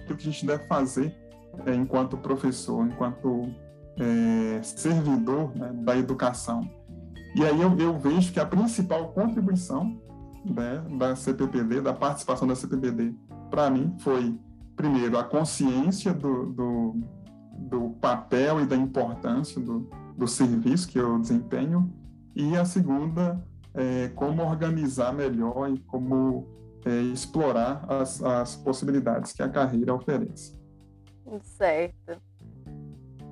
o 0.04 0.06
que 0.06 0.12
a 0.12 0.16
gente 0.18 0.46
deve 0.46 0.66
fazer 0.66 1.16
é, 1.66 1.74
enquanto 1.74 2.16
professor, 2.16 2.86
enquanto 2.86 3.48
é, 3.98 4.62
servidor 4.62 5.54
né, 5.56 5.72
da 5.72 5.96
educação. 5.96 6.68
E 7.34 7.44
aí 7.44 7.60
eu, 7.60 7.76
eu, 7.78 7.98
vejo 7.98 8.32
que 8.32 8.38
a 8.38 8.46
principal 8.46 9.08
contribuição 9.08 10.00
né, 10.44 10.84
da 10.98 11.16
CPPD, 11.16 11.80
da 11.80 11.92
participação 11.92 12.46
da 12.46 12.54
CPPD, 12.54 13.14
para 13.50 13.70
mim, 13.70 13.94
foi, 14.00 14.38
primeiro, 14.76 15.18
a 15.18 15.24
consciência 15.24 16.12
do, 16.12 16.46
do, 16.46 16.96
do 17.56 17.90
papel 18.00 18.60
e 18.60 18.66
da 18.66 18.76
importância 18.76 19.60
do, 19.60 19.88
do 20.16 20.26
serviço 20.26 20.88
que 20.88 20.98
eu 20.98 21.18
desempenho, 21.18 21.92
e 22.34 22.56
a 22.56 22.64
segunda, 22.64 23.42
é, 23.72 24.08
como 24.08 24.42
organizar 24.42 25.12
melhor 25.12 25.70
e 25.70 25.78
como 25.80 26.48
é, 26.84 27.00
explorar 27.12 27.84
as, 27.88 28.22
as 28.22 28.56
possibilidades 28.56 29.32
que 29.32 29.42
a 29.42 29.48
carreira 29.48 29.94
oferece. 29.94 30.58
Certo. 31.42 32.20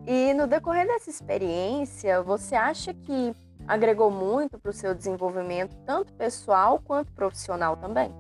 E 0.07 0.35
no 0.35 0.47
decorrer 0.47 0.87
dessa 0.87 1.11
experiência, 1.11 2.23
você 2.23 2.55
acha 2.55 2.93
que 2.93 3.35
agregou 3.67 4.11
muito 4.11 4.59
para 4.59 4.71
o 4.71 4.73
seu 4.73 4.95
desenvolvimento, 4.95 5.77
tanto 5.87 6.13
pessoal 6.15 6.81
quanto 6.85 7.13
profissional 7.13 7.77
também? 7.77 8.13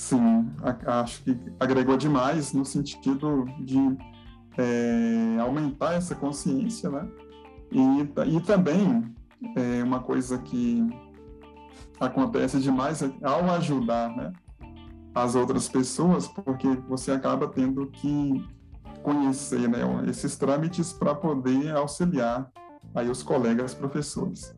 Sim, 0.00 0.50
acho 0.86 1.22
que 1.22 1.38
agregou 1.60 1.94
demais 1.94 2.54
no 2.54 2.64
sentido 2.64 3.44
de 3.60 3.78
é, 4.56 5.38
aumentar 5.38 5.92
essa 5.92 6.14
consciência, 6.14 6.88
né? 6.88 7.06
E, 7.70 8.34
e 8.34 8.40
também 8.40 9.14
é, 9.54 9.84
uma 9.84 10.00
coisa 10.00 10.38
que 10.38 10.82
acontece 12.00 12.58
demais 12.60 13.02
é 13.02 13.12
ao 13.22 13.44
ajudar, 13.50 14.08
né? 14.16 14.32
as 15.14 15.34
outras 15.34 15.68
pessoas, 15.68 16.26
porque 16.26 16.66
você 16.88 17.12
acaba 17.12 17.46
tendo 17.46 17.86
que 17.88 18.42
conhecer 19.02 19.68
né, 19.68 19.80
esses 20.08 20.34
trâmites 20.34 20.94
para 20.94 21.14
poder 21.14 21.76
auxiliar 21.76 22.50
aí 22.94 23.10
os 23.10 23.22
colegas 23.22 23.74
professores. 23.74 24.54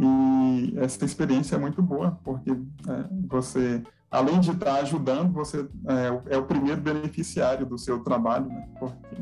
E 0.00 0.74
essa 0.78 1.04
experiência 1.04 1.56
é 1.56 1.58
muito 1.58 1.82
boa, 1.82 2.18
porque 2.24 2.50
é, 2.50 3.04
você, 3.28 3.82
além 4.10 4.40
de 4.40 4.50
estar 4.50 4.76
ajudando, 4.76 5.32
você 5.32 5.68
é, 5.86 6.34
é, 6.34 6.38
o 6.38 6.44
primeiro 6.44 6.80
beneficiário 6.80 7.66
do 7.66 7.78
seu 7.78 8.02
trabalho, 8.02 8.46
né? 8.46 8.68
porque 8.78 9.16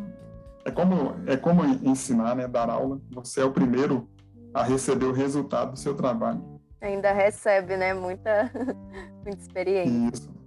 é 0.65 0.71
como, 0.71 1.15
é 1.27 1.37
como 1.37 1.65
ensinar, 1.65 2.37
né, 2.37 2.47
dar 2.47 2.71
aula, 2.71 3.01
você 3.11 3.41
é 3.41 3.45
o 3.45 3.51
primeiro 3.51 4.09
a 4.53 4.63
receber 4.63 5.07
o 5.07 5.13
resultado 5.13 5.73
do 5.73 5.79
seu 5.79 5.95
trabalho. 5.95 6.61
Ainda 6.81 7.13
recebe, 7.13 7.77
né, 7.77 7.93
muita, 7.93 8.51
muita 9.25 9.41
experiência. 9.41 10.11
Isso. 10.15 10.41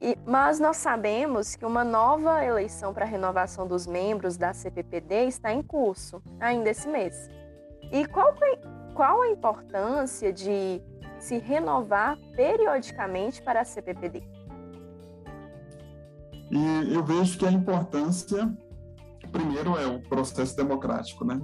E, 0.00 0.16
mas 0.26 0.60
nós 0.60 0.76
sabemos 0.76 1.56
que 1.56 1.64
uma 1.64 1.82
nova 1.82 2.44
eleição 2.44 2.92
para 2.92 3.04
renovação 3.04 3.66
dos 3.66 3.86
membros 3.86 4.36
da 4.36 4.52
CPPD 4.52 5.24
está 5.24 5.52
em 5.52 5.62
curso 5.62 6.22
ainda 6.38 6.70
esse 6.70 6.86
mês. 6.86 7.28
E 7.90 8.06
qual, 8.06 8.34
qual 8.96 9.20
a 9.20 9.28
importância 9.28 10.32
de 10.32 10.80
se 11.20 11.38
renovar 11.38 12.16
periodicamente 12.34 13.42
para 13.42 13.60
a 13.60 13.64
CPPD? 13.64 14.22
E 16.50 16.94
eu 16.94 17.04
vejo 17.04 17.38
que 17.38 17.44
a 17.44 17.52
importância, 17.52 18.50
primeiro, 19.30 19.76
é 19.76 19.86
o 19.86 20.00
processo 20.00 20.56
democrático, 20.56 21.24
né? 21.26 21.38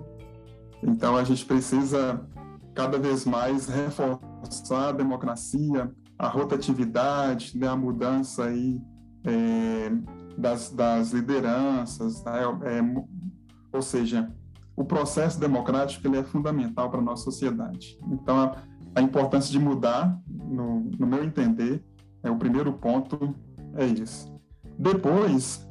Então 0.82 1.16
a 1.16 1.24
gente 1.24 1.44
precisa 1.44 2.26
cada 2.74 2.98
vez 2.98 3.26
mais 3.26 3.66
reforçar 3.66 4.88
a 4.88 4.92
democracia, 4.92 5.92
a 6.18 6.28
rotatividade, 6.28 7.58
né, 7.58 7.68
a 7.68 7.76
mudança 7.76 8.44
aí 8.44 8.80
é, 9.24 9.90
das, 10.38 10.70
das 10.70 11.10
lideranças, 11.10 12.24
né, 12.24 12.40
é, 12.64 13.76
ou 13.76 13.82
seja, 13.82 14.32
o 14.76 14.84
processo 14.84 15.38
democrático 15.38 16.06
ele 16.06 16.18
é 16.18 16.22
fundamental 16.22 16.90
para 16.90 17.00
a 17.00 17.02
nossa 17.02 17.24
sociedade. 17.24 17.98
Então, 18.08 18.40
a, 18.40 18.56
a 18.94 19.02
importância 19.02 19.50
de 19.50 19.58
mudar, 19.58 20.18
no, 20.28 20.90
no, 20.98 21.06
meu 21.06 21.24
entender, 21.24 21.84
é 22.22 22.30
o 22.30 22.36
primeiro 22.36 22.72
ponto 22.72 23.34
é 23.74 23.86
isso. 23.86 24.32
Depois, 24.78 25.68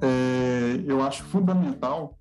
é, 0.00 0.82
eu 0.86 1.02
acho 1.02 1.24
fundamental 1.24 2.18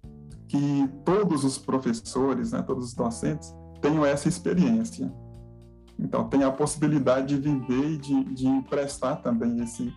que 0.48 0.90
todos 1.04 1.44
os 1.44 1.58
professores, 1.58 2.52
né, 2.52 2.62
todos 2.62 2.86
os 2.86 2.94
docentes, 2.94 3.54
tenham 3.82 4.06
essa 4.06 4.28
experiência. 4.28 5.12
Então, 6.00 6.28
tem 6.30 6.44
a 6.44 6.52
possibilidade 6.52 7.40
de 7.40 7.42
viver 7.42 7.92
e 7.92 7.98
de, 7.98 8.24
de 8.34 8.62
prestar 8.70 9.18
também 9.18 9.62
esse, 9.62 9.94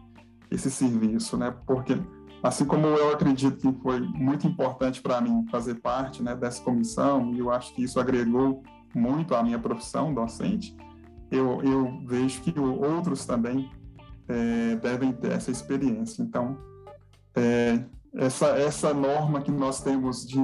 esse 0.50 0.70
serviço, 0.70 1.36
né? 1.36 1.54
Porque, 1.66 1.94
assim 2.42 2.64
como 2.64 2.86
eu 2.86 3.12
acredito 3.12 3.58
que 3.58 3.82
foi 3.82 4.00
muito 4.00 4.46
importante 4.46 5.02
para 5.02 5.20
mim 5.20 5.46
fazer 5.50 5.76
parte 5.76 6.22
né, 6.22 6.34
dessa 6.34 6.62
comissão, 6.62 7.32
e 7.34 7.38
eu 7.38 7.50
acho 7.50 7.74
que 7.74 7.82
isso 7.82 8.00
agregou 8.00 8.62
muito 8.94 9.34
à 9.34 9.42
minha 9.42 9.58
profissão 9.58 10.12
docente, 10.12 10.76
eu, 11.30 11.62
eu 11.62 12.00
vejo 12.06 12.40
que 12.40 12.58
outros 12.58 13.24
também 13.24 13.70
é, 14.28 14.76
devem 14.76 15.12
ter 15.12 15.32
essa 15.32 15.50
experiência. 15.50 16.22
Então, 16.22 16.56
é, 17.34 17.84
essa, 18.14 18.48
essa 18.58 18.92
norma 18.92 19.40
que 19.40 19.50
nós 19.52 19.80
temos 19.80 20.26
de, 20.26 20.40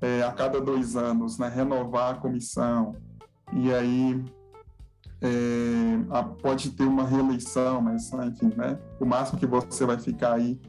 é, 0.00 0.22
a 0.22 0.32
cada 0.32 0.60
dois 0.60 0.96
anos, 0.96 1.38
né, 1.38 1.48
renovar 1.48 2.14
a 2.14 2.18
comissão, 2.18 2.96
e 3.52 3.72
aí 3.72 4.24
é, 5.20 6.22
pode 6.42 6.70
ter 6.70 6.84
uma 6.84 7.04
reeleição, 7.04 7.80
mas 7.80 8.12
enfim, 8.12 8.52
né? 8.56 8.78
O 9.00 9.06
máximo 9.06 9.38
que 9.38 9.46
você 9.46 9.86
vai 9.86 9.98
ficar 9.98 10.34
aí 10.34 10.60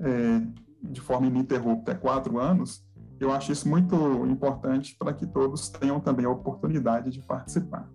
é, 0.00 0.40
de 0.82 1.00
forma 1.00 1.26
ininterrupta 1.26 1.92
é 1.92 1.94
quatro 1.94 2.38
anos. 2.38 2.84
Eu 3.18 3.30
acho 3.30 3.52
isso 3.52 3.68
muito 3.68 3.94
importante 4.26 4.96
para 4.98 5.12
que 5.12 5.26
todos 5.26 5.68
tenham 5.68 6.00
também 6.00 6.24
a 6.24 6.30
oportunidade 6.30 7.10
de 7.10 7.20
participar. 7.20 7.88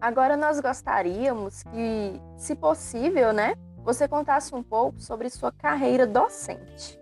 Agora 0.00 0.36
nós 0.36 0.60
gostaríamos 0.60 1.62
que, 1.62 2.20
se 2.36 2.54
possível, 2.54 3.32
né, 3.32 3.54
você 3.84 4.06
contasse 4.06 4.54
um 4.54 4.62
pouco 4.62 5.00
sobre 5.00 5.28
sua 5.28 5.52
carreira 5.52 6.06
docente. 6.06 6.98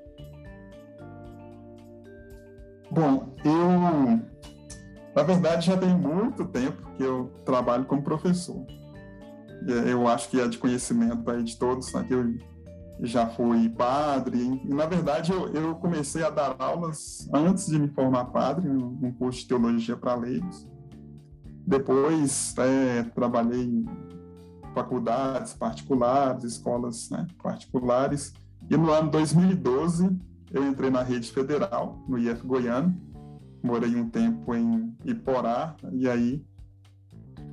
Bom, 2.91 3.35
eu, 3.45 4.21
na 5.15 5.23
verdade, 5.23 5.67
já 5.67 5.77
tem 5.77 5.95
muito 5.95 6.45
tempo 6.47 6.91
que 6.97 7.03
eu 7.03 7.31
trabalho 7.45 7.85
como 7.85 8.03
professor. 8.03 8.65
Eu 9.87 10.07
acho 10.09 10.29
que 10.31 10.41
é 10.41 10.49
de 10.49 10.57
conhecimento 10.57 11.29
aí 11.31 11.43
de 11.43 11.57
todos, 11.57 11.93
né, 11.93 12.05
que 12.05 12.15
eu 12.15 12.35
já 13.01 13.27
fui 13.27 13.69
padre. 13.69 14.39
E, 14.65 14.75
na 14.75 14.87
verdade, 14.87 15.33
eu, 15.33 15.49
eu, 15.49 15.75
comecei 15.77 16.23
a 16.23 16.31
dar 16.31 16.57
aulas 16.59 17.29
antes 17.33 17.67
de 17.67 17.79
me 17.79 17.89
formar 17.89 18.27
padre, 18.27 18.69
num 18.69 19.13
curso 19.13 19.41
de 19.41 19.49
teologia 19.49 19.97
para 19.97 20.15
leigos. 20.15 20.69
Depois, 21.67 22.55
é, 22.59 23.03
trabalhei 23.15 23.63
em 23.63 23.85
faculdades 24.75 25.55
particulares, 25.55 26.45
escolas 26.45 27.11
né, 27.11 27.27
particulares. 27.43 28.33
E 28.71 28.77
no 28.77 28.91
ano 28.91 29.11
2012, 29.11 30.17
eu 30.53 30.67
entrei 30.67 30.91
na 30.91 31.03
rede 31.03 31.31
federal, 31.31 31.99
no 32.09 32.19
IF 32.19 32.47
Goiano. 32.47 32.97
Morei 33.63 33.97
um 33.97 34.09
tempo 34.09 34.55
em 34.55 34.97
Iporá, 35.05 35.77
e 35.93 36.09
aí 36.09 36.45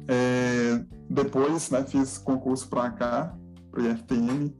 é, 0.07 0.85
depois 1.09 1.69
né, 1.71 1.83
fiz 1.83 2.17
concurso 2.17 2.67
para 2.69 2.91
cá, 2.91 3.35
para 3.71 3.81
o 3.81 3.85
IFTM, 3.87 4.55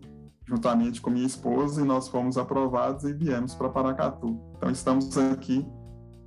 juntamente 0.46 1.02
com 1.02 1.10
minha 1.10 1.26
esposa, 1.26 1.82
e 1.82 1.86
nós 1.86 2.08
fomos 2.08 2.38
aprovados 2.38 3.04
e 3.04 3.14
viemos 3.14 3.56
para 3.56 3.70
Paracatu. 3.70 4.40
Então 4.58 4.70
estamos 4.70 5.18
aqui 5.18 5.66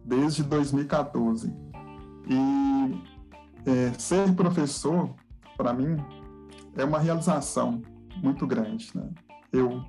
desde 0.05 0.43
2014. 0.43 1.55
E 2.29 3.03
é, 3.69 3.93
ser 3.99 4.35
professor, 4.35 5.15
para 5.57 5.73
mim, 5.73 5.97
é 6.77 6.85
uma 6.85 6.99
realização 6.99 7.83
muito 8.23 8.47
grande. 8.47 8.91
Né? 8.95 9.09
Eu 9.53 9.83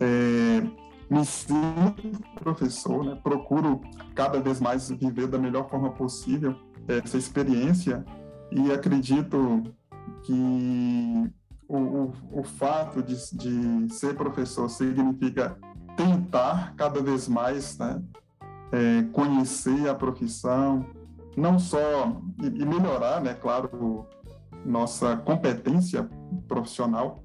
é, 0.00 0.60
me 1.08 1.24
sinto 1.24 2.20
professor, 2.34 3.04
né? 3.04 3.18
procuro 3.22 3.80
cada 4.14 4.40
vez 4.40 4.60
mais 4.60 4.88
viver 4.88 5.26
da 5.26 5.38
melhor 5.38 5.68
forma 5.68 5.90
possível 5.92 6.56
essa 6.88 7.16
experiência 7.16 8.04
e 8.50 8.70
acredito 8.72 9.62
que 10.22 11.32
o, 11.74 12.12
o, 12.32 12.40
o 12.40 12.42
fato 12.44 13.02
de, 13.02 13.16
de, 13.36 13.92
ser 13.92 14.14
professor 14.14 14.68
significa 14.68 15.56
tentar 15.96 16.74
cada 16.76 17.00
vez 17.02 17.28
mais 17.28 17.78
né, 17.78 18.02
é, 18.72 19.02
conhecer 19.12 19.88
a 19.88 19.94
profissão, 19.94 20.86
não 21.36 21.58
só 21.58 22.20
e, 22.42 22.46
e 22.46 22.64
melhorar, 22.64 23.20
né, 23.20 23.34
claro, 23.34 24.06
nossa 24.64 25.16
competência 25.16 26.08
profissional. 26.46 27.22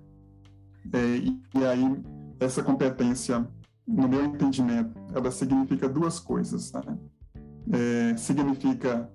É, 0.91 0.97
e, 1.17 1.41
e 1.55 1.65
aí 1.65 2.03
essa 2.39 2.63
competência, 2.63 3.47
no 3.87 4.07
meu 4.07 4.25
entendimento, 4.25 4.97
ela 5.13 5.29
significa 5.29 5.87
duas 5.87 6.19
coisas. 6.19 6.71
Né? 6.71 6.97
É, 7.71 8.17
significa 8.17 9.09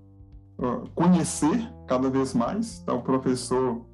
uh, 0.59 0.89
conhecer 0.95 1.73
cada 1.87 2.09
vez 2.11 2.35
mais. 2.35 2.81
Então, 2.81 2.99
o 2.99 3.03
professor 3.03 3.85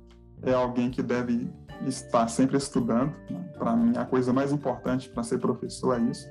é 0.43 0.53
alguém 0.53 0.91
que 0.91 1.03
deve 1.03 1.51
estar 1.87 2.29
sempre 2.29 2.57
estudando. 2.57 3.15
Né? 3.31 3.43
Para 3.59 3.77
mim, 3.77 3.97
a 3.97 4.05
coisa 4.05 4.33
mais 4.33 4.53
importante 4.53 5.09
para 5.09 5.23
ser 5.23 5.39
professor 5.39 5.99
é 5.99 6.03
isso. 6.03 6.29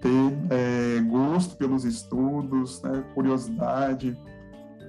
Ter 0.00 0.38
é, 0.50 1.00
gosto 1.00 1.56
pelos 1.56 1.84
estudos, 1.84 2.82
né? 2.82 3.04
curiosidade, 3.14 4.16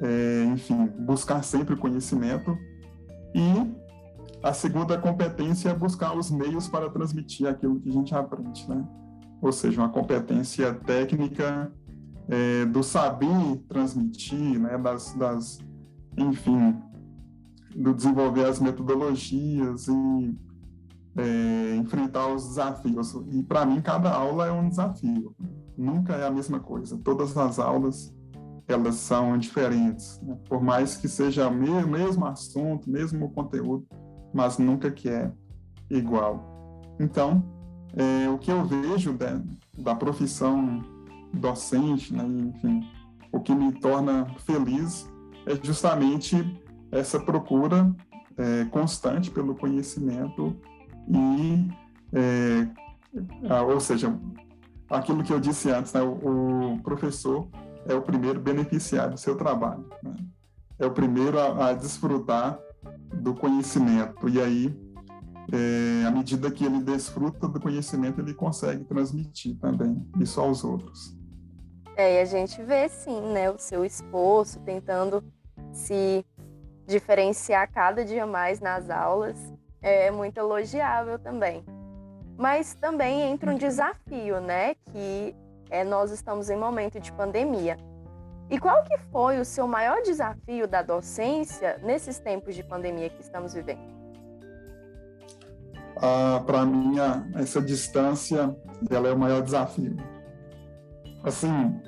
é, 0.01 0.45
enfim, 0.45 0.87
buscar 0.99 1.43
sempre 1.43 1.75
conhecimento. 1.75 2.57
E 3.33 3.77
a 4.43 4.53
segunda 4.53 4.97
competência 4.97 5.69
é 5.69 5.73
buscar 5.73 6.15
os 6.15 6.29
meios 6.29 6.67
para 6.67 6.89
transmitir 6.89 7.47
aquilo 7.47 7.79
que 7.79 7.89
a 7.89 7.91
gente 7.91 8.13
aprende, 8.13 8.67
né? 8.69 8.85
Ou 9.41 9.51
seja, 9.51 9.81
uma 9.81 9.89
competência 9.89 10.73
técnica 10.73 11.71
é, 12.27 12.65
do 12.65 12.83
saber 12.83 13.57
transmitir, 13.67 14.59
né? 14.59 14.77
Das, 14.77 15.13
das, 15.13 15.59
enfim, 16.17 16.75
do 17.75 17.93
desenvolver 17.93 18.45
as 18.45 18.59
metodologias 18.59 19.87
e 19.87 20.35
é, 21.17 21.75
enfrentar 21.75 22.27
os 22.27 22.47
desafios. 22.47 23.13
E 23.31 23.43
para 23.43 23.65
mim, 23.65 23.81
cada 23.81 24.11
aula 24.11 24.47
é 24.47 24.51
um 24.51 24.69
desafio. 24.69 25.35
Nunca 25.77 26.13
é 26.13 26.27
a 26.27 26.31
mesma 26.31 26.59
coisa. 26.59 26.97
Todas 26.97 27.35
as 27.37 27.59
aulas 27.59 28.13
elas 28.67 28.95
são 28.95 29.37
diferentes, 29.37 30.19
né? 30.21 30.37
por 30.49 30.61
mais 30.61 30.97
que 30.97 31.07
seja 31.07 31.47
o 31.47 31.53
mesmo 31.53 32.25
assunto, 32.25 32.89
mesmo 32.89 33.31
conteúdo, 33.31 33.87
mas 34.33 34.57
nunca 34.57 34.91
que 34.91 35.07
é 35.07 35.31
igual. 35.89 36.43
Então, 36.99 37.41
é, 37.95 38.29
o 38.29 38.37
que 38.37 38.51
eu 38.51 38.65
vejo 38.65 39.13
da, 39.13 39.41
da 39.77 39.95
profissão 39.95 40.83
docente, 41.33 42.13
né, 42.13 42.25
enfim, 42.25 42.81
o 43.31 43.39
que 43.39 43.55
me 43.55 43.71
torna 43.71 44.25
feliz 44.39 45.09
é 45.45 45.55
justamente 45.55 46.35
essa 46.91 47.19
procura 47.19 47.93
é, 48.37 48.65
constante 48.65 49.31
pelo 49.31 49.55
conhecimento 49.55 50.55
e, 51.07 51.67
é, 52.13 52.69
ou 53.61 53.79
seja, 53.79 54.13
aquilo 54.89 55.23
que 55.23 55.33
eu 55.33 55.39
disse 55.39 55.69
antes, 55.69 55.93
né, 55.93 56.01
o, 56.01 56.73
o, 56.75 56.79
professor 56.81 57.47
é 57.85 57.93
o 57.93 58.01
primeiro 58.01 58.39
beneficiário 58.39 59.13
do 59.13 59.19
seu 59.19 59.35
trabalho, 59.35 59.85
né? 60.03 60.15
é 60.79 60.85
o 60.85 60.91
primeiro 60.91 61.39
a, 61.39 61.69
a, 61.69 61.73
desfrutar 61.73 62.59
do 63.13 63.33
conhecimento 63.33 64.29
e 64.29 64.41
aí, 64.41 64.79
é, 65.51 66.05
à 66.05 66.11
medida 66.11 66.51
que 66.51 66.65
ele 66.65 66.81
desfruta 66.83 67.47
do 67.47 67.59
conhecimento, 67.59 68.19
ele 68.19 68.33
consegue 68.33 68.83
transmitir 68.83 69.57
também 69.57 70.05
isso 70.19 70.39
aos 70.39 70.63
outros. 70.63 71.17
É, 71.95 72.19
e 72.19 72.21
a 72.21 72.25
gente 72.25 72.61
vê 72.61 72.87
sim, 72.89 73.21
né, 73.33 73.49
o 73.49 73.57
seu 73.57 73.83
esforço 73.83 74.59
tentando 74.59 75.23
se 75.71 76.23
diferenciar 76.87 77.69
cada 77.71 78.03
dia 78.03 78.25
mais 78.25 78.59
nas 78.59 78.89
aulas 78.89 79.37
é 79.81 80.09
muito 80.09 80.37
elogiável 80.37 81.19
também. 81.19 81.63
Mas 82.37 82.73
também 82.75 83.21
entra 83.21 83.51
um 83.51 83.57
desafio, 83.57 84.39
né? 84.39 84.75
Que 84.91 85.35
é 85.69 85.83
nós 85.83 86.11
estamos 86.11 86.49
em 86.49 86.55
momento 86.55 86.99
de 86.99 87.11
pandemia. 87.11 87.77
E 88.49 88.57
qual 88.57 88.81
que 88.83 88.97
foi 89.11 89.39
o 89.39 89.45
seu 89.45 89.67
maior 89.67 90.01
desafio 90.01 90.67
da 90.67 90.81
docência 90.81 91.77
nesses 91.83 92.17
tempos 92.17 92.55
de 92.55 92.63
pandemia 92.63 93.09
que 93.09 93.21
estamos 93.21 93.53
vivendo? 93.53 93.97
Ah, 95.97 96.41
Para 96.45 96.65
mim, 96.65 96.95
essa 97.35 97.61
distância 97.61 98.55
ela 98.89 99.09
é 99.09 99.11
o 99.11 99.19
maior 99.19 99.41
desafio. 99.41 99.97
Assim, 101.23 101.81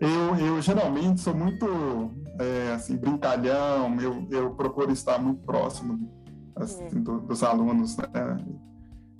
eu, 0.00 0.34
eu 0.44 0.62
geralmente 0.62 1.20
sou 1.20 1.34
muito 1.34 2.10
é, 2.40 2.72
assim, 2.72 2.96
brincalhão, 2.96 4.00
eu, 4.00 4.26
eu 4.30 4.50
procuro 4.54 4.90
estar 4.90 5.18
muito 5.18 5.42
próximo 5.42 6.10
assim, 6.56 6.84
é. 6.84 6.88
do, 6.88 7.20
dos 7.20 7.42
alunos, 7.42 7.96
né? 7.98 8.06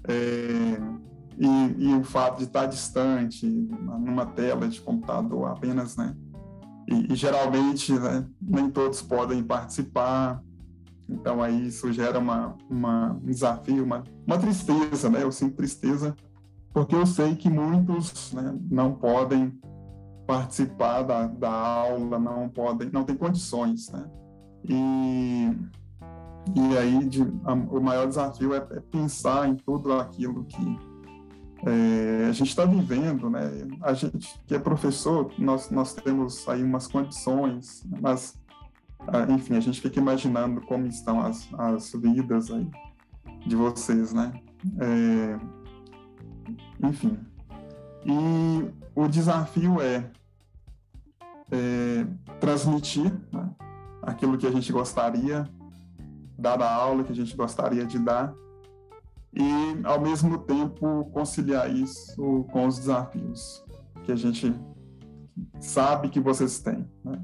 É, 0.08 1.00
e, 1.38 1.88
e, 1.88 1.94
o 1.94 2.02
fato 2.02 2.38
de 2.38 2.44
estar 2.44 2.66
distante, 2.66 3.46
numa 3.46 4.24
tela 4.26 4.66
de 4.66 4.80
computador 4.80 5.48
apenas, 5.48 5.96
né? 5.96 6.16
E, 6.88 7.12
e 7.12 7.14
geralmente 7.14 7.92
né, 7.92 8.26
nem 8.40 8.70
todos 8.70 9.02
podem 9.02 9.42
participar, 9.42 10.42
então 11.08 11.42
aí 11.42 11.66
isso 11.68 11.92
gera 11.92 12.18
uma, 12.18 12.56
uma, 12.68 13.12
um 13.12 13.26
desafio, 13.26 13.84
uma, 13.84 14.02
uma 14.26 14.38
tristeza, 14.38 15.10
né? 15.10 15.22
Eu 15.22 15.30
sinto 15.30 15.56
tristeza 15.56 16.16
porque 16.72 16.94
eu 16.94 17.04
sei 17.04 17.34
que 17.34 17.50
muitos 17.50 18.32
né, 18.32 18.56
não 18.70 18.94
podem 18.94 19.58
participar 20.30 21.02
da, 21.02 21.26
da 21.26 21.50
aula, 21.50 22.16
não 22.16 22.48
podem, 22.48 22.88
não 22.90 23.02
tem 23.02 23.16
condições, 23.16 23.90
né? 23.90 24.08
E, 24.64 25.50
e 26.54 26.78
aí 26.78 27.04
de, 27.08 27.22
a, 27.44 27.52
o 27.52 27.82
maior 27.82 28.06
desafio 28.06 28.54
é, 28.54 28.58
é, 28.58 28.80
pensar 28.92 29.48
em 29.48 29.56
tudo 29.56 29.92
aquilo 29.92 30.44
que 30.44 30.78
é, 31.66 32.28
a 32.28 32.32
gente 32.32 32.48
está 32.48 32.64
vivendo, 32.64 33.28
né? 33.28 33.40
A 33.82 33.92
gente 33.92 34.40
que 34.46 34.54
é 34.54 34.58
professor, 34.60 35.32
nós, 35.36 35.68
nós 35.68 35.94
temos 35.94 36.48
aí 36.48 36.62
umas 36.62 36.86
condições, 36.86 37.84
mas 38.00 38.38
enfim, 39.30 39.56
a 39.56 39.60
gente 39.60 39.80
fica 39.80 39.98
imaginando 39.98 40.60
como 40.60 40.86
estão 40.86 41.22
as, 41.22 41.48
as 41.54 41.90
vidas 41.92 42.52
aí 42.52 42.70
de 43.44 43.56
vocês, 43.56 44.12
né? 44.12 44.32
É, 44.78 45.40
enfim. 46.86 47.18
E 48.04 48.70
o 48.94 49.08
desafio 49.08 49.80
é 49.80 50.08
é, 51.50 52.06
transmitir 52.38 53.12
né, 53.32 53.50
aquilo 54.02 54.38
que 54.38 54.46
a 54.46 54.50
gente 54.50 54.72
gostaria, 54.72 55.48
dar 56.38 56.60
a 56.62 56.72
aula 56.72 57.04
que 57.04 57.12
a 57.12 57.14
gente 57.14 57.36
gostaria 57.36 57.84
de 57.84 57.98
dar 57.98 58.34
e, 59.32 59.80
ao 59.84 60.00
mesmo 60.00 60.38
tempo, 60.38 61.04
conciliar 61.12 61.70
isso 61.72 62.44
com 62.50 62.66
os 62.66 62.78
desafios 62.78 63.64
que 64.04 64.10
a 64.10 64.16
gente 64.16 64.52
sabe 65.60 66.08
que 66.08 66.20
vocês 66.20 66.60
têm. 66.60 66.88
Né? 67.04 67.22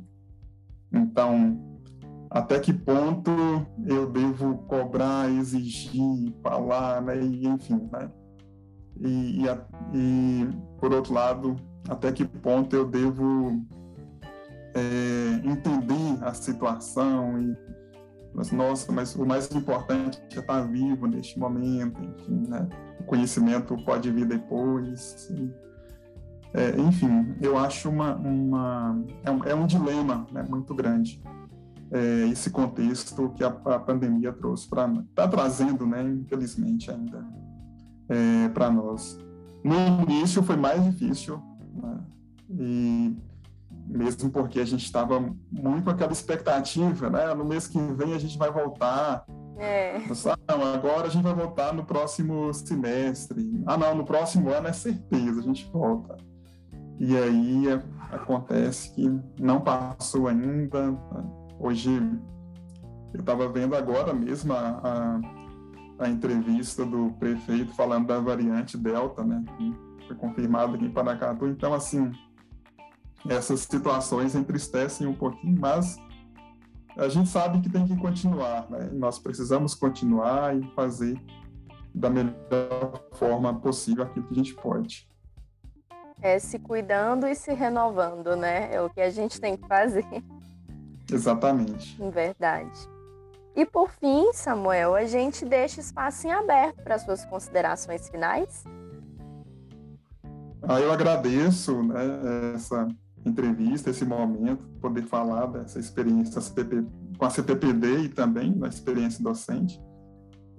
Então, 0.93 1.59
até 2.31 2.61
que 2.61 2.73
ponto 2.73 3.31
eu 3.87 4.11
devo 4.11 4.59
cobrar, 4.69 5.31
exigir, 5.31 6.33
falar, 6.43 7.03
né? 7.03 7.21
E, 7.21 7.47
enfim, 7.47 7.89
né? 7.93 8.11
E, 9.01 9.43
e, 9.43 9.47
e, 9.95 10.49
por 10.79 10.93
outro 10.93 11.13
lado, 11.13 11.57
até 11.89 12.13
que 12.13 12.25
ponto 12.25 12.75
eu 12.75 12.87
devo 12.87 13.65
é, 14.77 15.49
entender 15.49 16.23
a 16.23 16.35
situação 16.35 17.41
e 17.41 17.57
nossa, 18.53 18.93
mas 18.93 19.17
o 19.17 19.25
mais 19.25 19.51
importante 19.51 20.21
é 20.31 20.39
estar 20.39 20.61
vivo 20.61 21.07
neste 21.07 21.39
momento, 21.39 21.99
enfim, 22.05 22.45
né? 22.47 22.69
O 23.01 23.05
conhecimento 23.05 23.75
pode 23.83 24.11
vir 24.11 24.27
depois. 24.27 25.33
É, 26.53 26.79
enfim, 26.79 27.35
eu 27.41 27.57
acho 27.57 27.89
uma, 27.89 28.15
uma 28.15 29.03
é, 29.25 29.31
um, 29.31 29.45
é 29.45 29.55
um 29.55 29.67
dilema 29.67 30.27
né, 30.31 30.45
muito 30.47 30.75
grande 30.75 31.23
é, 31.91 32.29
esse 32.29 32.51
contexto 32.51 33.31
que 33.31 33.45
a, 33.45 33.49
a 33.49 33.79
pandemia 33.79 34.33
trouxe 34.33 34.69
para 34.69 34.91
está 35.09 35.29
trazendo, 35.29 35.87
né, 35.87 36.03
infelizmente 36.03 36.91
ainda 36.91 37.25
é, 38.09 38.49
para 38.49 38.71
nós. 38.71 39.19
No 39.65 39.75
início 40.03 40.43
foi 40.43 40.57
mais 40.57 40.83
difícil 40.85 41.41
né, 41.75 42.01
e 42.51 43.17
mesmo 43.97 44.31
porque 44.31 44.61
a 44.61 44.65
gente 44.65 44.85
estava 44.85 45.21
muito 45.51 45.85
com 45.85 45.91
aquela 45.91 46.13
expectativa, 46.13 47.11
né? 47.11 47.35
No 47.35 47.45
mês 47.45 47.67
que 47.67 47.79
vem 47.79 48.15
a 48.15 48.19
gente 48.19 48.39
vai 48.39 48.51
voltar. 48.51 49.25
É. 49.59 49.99
Não, 50.49 50.75
agora 50.75 51.07
a 51.07 51.11
gente 51.11 51.23
vai 51.23 51.35
voltar 51.35 51.73
no 51.73 51.85
próximo 51.85 52.53
semestre. 52.53 53.63
Ah, 53.67 53.77
não, 53.77 53.95
no 53.95 54.05
próximo 54.05 54.51
ano 54.51 54.69
é 54.69 54.73
certeza, 54.73 55.41
a 55.41 55.43
gente 55.43 55.69
volta. 55.73 56.17
E 56.99 57.17
aí 57.17 57.69
é, 57.69 57.83
acontece 58.15 58.95
que 58.95 59.21
não 59.41 59.61
passou 59.61 60.29
ainda. 60.29 60.95
Hoje 61.59 61.91
eu 63.15 63.21
estava 63.21 63.49
vendo 63.49 63.75
agora 63.75 64.13
mesmo 64.13 64.53
a, 64.53 65.21
a, 65.99 66.05
a, 66.05 66.09
entrevista 66.09 66.85
do 66.85 67.11
prefeito 67.19 67.75
falando 67.75 68.07
da 68.07 68.19
variante 68.19 68.77
Delta, 68.77 69.25
né? 69.25 69.43
Que 69.57 69.75
foi 70.07 70.17
confirmado 70.17 70.75
aqui 70.75 70.85
em 70.85 70.91
Paracatu. 70.91 71.47
Então, 71.47 71.73
assim, 71.73 72.11
essas 73.29 73.61
situações 73.61 74.35
entristecem 74.35 75.07
um 75.07 75.15
pouquinho, 75.15 75.59
mas 75.61 75.99
a 76.97 77.09
gente 77.09 77.29
sabe 77.29 77.61
que 77.61 77.69
tem 77.69 77.87
que 77.87 77.97
continuar, 77.97 78.71
né? 78.71 78.89
Nós 78.93 79.19
precisamos 79.19 79.75
continuar 79.75 80.57
e 80.57 80.63
fazer 80.75 81.21
da 81.95 82.11
melhor 82.11 83.03
forma 83.13 83.55
possível 83.61 84.05
aquilo 84.05 84.27
que 84.27 84.33
a 84.35 84.37
gente 84.37 84.55
pode. 84.55 85.09
É 86.21 86.39
se 86.39 86.59
cuidando 86.59 87.27
e 87.27 87.35
se 87.35 87.53
renovando, 87.53 88.37
né? 88.37 88.75
É 88.75 88.81
o 88.81 88.89
que 88.89 89.01
a 89.01 89.11
gente 89.11 89.41
tem 89.41 89.57
que 89.57 89.67
fazer. 89.67 90.07
Exatamente. 91.11 91.97
Verdade. 92.11 92.97
E 93.55 93.65
por 93.65 93.91
fim, 93.91 94.33
Samuel, 94.33 94.95
a 94.95 95.05
gente 95.05 95.45
deixa 95.45 95.81
espaço 95.81 96.27
em 96.27 96.33
aberto 96.33 96.83
para 96.83 96.99
suas 96.99 97.25
considerações 97.25 98.09
finais. 98.09 98.65
Ah, 100.63 100.81
eu 100.81 100.93
agradeço 100.93 101.83
né, 101.83 102.55
essa 102.55 102.89
entrevista, 103.29 103.91
esse 103.91 104.05
momento, 104.05 104.63
poder 104.81 105.03
falar 105.03 105.47
dessa 105.47 105.79
experiência 105.79 106.41
com 107.19 107.25
a 107.25 107.31
CPPD 107.31 108.05
e 108.05 108.09
também 108.09 108.53
da 108.53 108.69
experiência 108.69 109.23
docente. 109.23 109.81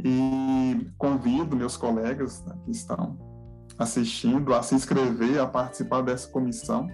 E 0.04 0.88
convido 0.98 1.56
meus 1.56 1.76
colegas 1.76 2.44
né, 2.46 2.56
que 2.66 2.72
estão 2.72 3.18
assistindo 3.78 4.54
a 4.54 4.62
se 4.62 4.76
inscrever, 4.76 5.40
a 5.40 5.48
participar 5.48 6.02
dessa 6.02 6.30
comissão. 6.30 6.88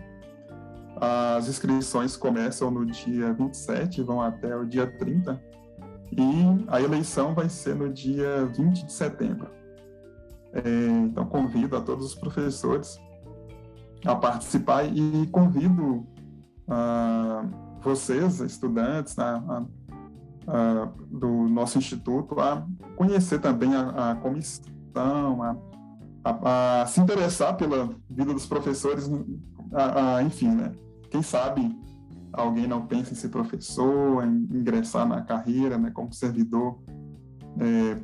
As 0.95 1.47
inscrições 1.47 2.15
começam 2.15 2.69
no 2.69 2.86
dia 2.86 3.33
27, 3.33 4.01
vão 4.03 4.21
até 4.21 4.55
o 4.55 4.65
dia 4.65 4.88
30, 4.88 5.41
e 6.12 6.65
a 6.67 6.81
eleição 6.81 7.33
vai 7.33 7.49
ser 7.49 7.75
no 7.75 7.91
dia 7.91 8.45
20 8.55 8.86
de 8.86 8.93
setembro. 8.93 9.49
É, 10.53 10.88
então, 11.03 11.25
convido 11.25 11.75
a 11.75 11.81
todos 11.81 12.05
os 12.05 12.15
professores 12.15 12.99
a 14.05 14.15
participar 14.15 14.85
e 14.85 15.27
convido 15.27 16.05
uh, 16.67 17.49
vocês, 17.81 18.39
estudantes 18.39 19.17
a, 19.19 19.65
a, 20.47 20.89
do 21.09 21.47
nosso 21.49 21.77
instituto, 21.77 22.39
a 22.39 22.65
conhecer 22.95 23.39
também 23.39 23.75
a, 23.75 24.11
a 24.11 24.15
comissão, 24.15 25.57
a, 26.23 26.85
se 26.87 27.01
interessar 27.01 27.55
pela 27.57 27.89
vida 28.09 28.33
dos 28.33 28.45
professores, 28.45 29.09
enfim, 30.25 30.49
né? 30.49 30.73
Quem 31.09 31.21
sabe 31.21 31.77
alguém 32.33 32.67
não 32.67 32.85
pensa 32.85 33.13
em 33.13 33.15
ser 33.15 33.29
professor, 33.29 34.23
em 34.25 34.47
ingressar 34.51 35.07
na 35.07 35.21
carreira, 35.21 35.77
né, 35.77 35.91
como 35.91 36.11
servidor, 36.11 36.79
é, 37.59 37.97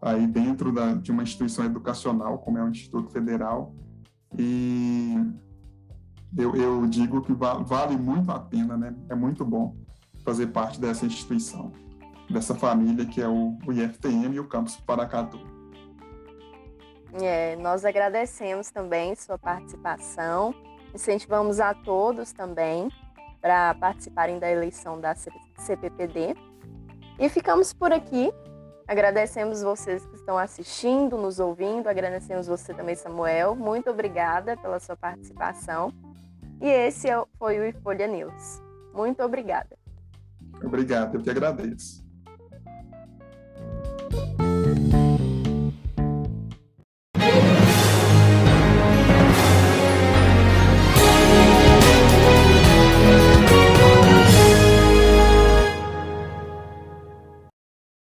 aí 0.00 0.26
dentro 0.26 0.72
da, 0.72 0.94
de 0.94 1.10
uma 1.10 1.24
instituição 1.24 1.64
educacional, 1.64 2.38
como 2.38 2.58
é 2.58 2.62
o 2.62 2.68
Instituto 2.68 3.10
Federal, 3.10 3.74
e 4.36 5.14
eu, 6.36 6.54
eu 6.56 6.86
digo 6.86 7.22
que 7.22 7.32
va 7.32 7.54
vale 7.54 7.96
muito 7.96 8.30
a 8.30 8.38
pena, 8.38 8.76
né? 8.76 8.94
É 9.08 9.14
muito 9.14 9.44
bom 9.44 9.76
fazer 10.24 10.48
parte 10.48 10.80
dessa 10.80 11.06
instituição, 11.06 11.72
dessa 12.28 12.54
família 12.54 13.06
que 13.06 13.20
é 13.20 13.28
o, 13.28 13.56
o 13.66 13.72
IFTM 13.72 14.34
e 14.34 14.40
o 14.40 14.48
Campus 14.48 14.76
Paracatu. 14.76 15.38
É, 17.22 17.56
nós 17.56 17.84
agradecemos 17.84 18.70
também 18.70 19.14
sua 19.14 19.38
participação, 19.38 20.54
incentivamos 20.94 21.60
a 21.60 21.72
todos 21.72 22.32
também 22.32 22.90
para 23.40 23.74
participarem 23.74 24.38
da 24.38 24.50
eleição 24.50 25.00
da 25.00 25.14
CPPD. 25.14 26.34
E 27.18 27.28
ficamos 27.28 27.72
por 27.72 27.92
aqui. 27.92 28.30
Agradecemos 28.86 29.62
vocês 29.62 30.04
que 30.04 30.15
estão 30.26 30.36
assistindo, 30.36 31.16
nos 31.16 31.38
ouvindo. 31.38 31.86
Agradecemos 31.86 32.48
você 32.48 32.74
também, 32.74 32.96
Samuel. 32.96 33.54
Muito 33.54 33.88
obrigada 33.88 34.56
pela 34.56 34.80
sua 34.80 34.96
participação. 34.96 35.92
E 36.60 36.68
esse 36.68 37.08
é 37.08 37.24
foi 37.38 37.70
o 37.70 37.72
Folha 37.80 38.08
News. 38.08 38.60
Muito 38.92 39.22
obrigada. 39.22 39.78
Obrigado, 40.64 41.14
eu 41.14 41.22
que 41.22 41.30
agradeço. 41.30 42.05